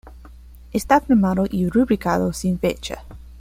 [0.73, 3.03] Está firmado y rubricado sin fecha.